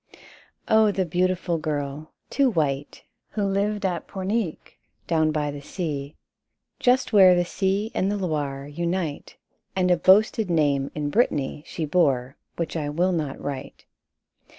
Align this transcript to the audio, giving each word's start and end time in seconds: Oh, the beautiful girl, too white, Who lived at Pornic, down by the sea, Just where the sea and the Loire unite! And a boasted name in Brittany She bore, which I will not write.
Oh, 0.67 0.91
the 0.91 1.05
beautiful 1.05 1.59
girl, 1.59 2.11
too 2.31 2.49
white, 2.49 3.03
Who 3.33 3.43
lived 3.43 3.85
at 3.85 4.07
Pornic, 4.07 4.79
down 5.05 5.31
by 5.31 5.51
the 5.51 5.61
sea, 5.61 6.15
Just 6.79 7.13
where 7.13 7.35
the 7.35 7.45
sea 7.45 7.91
and 7.93 8.09
the 8.11 8.17
Loire 8.17 8.65
unite! 8.67 9.37
And 9.75 9.91
a 9.91 9.97
boasted 9.97 10.49
name 10.49 10.89
in 10.95 11.11
Brittany 11.11 11.63
She 11.67 11.85
bore, 11.85 12.35
which 12.55 12.75
I 12.75 12.89
will 12.89 13.11
not 13.11 13.39
write. 13.39 13.85